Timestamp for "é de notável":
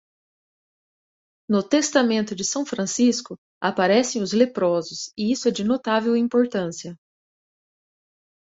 5.47-6.17